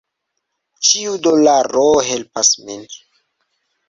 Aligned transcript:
Ĉiu 0.87 1.11
dolaro 1.27 1.83
helpas 2.07 2.51
min. 2.71 2.89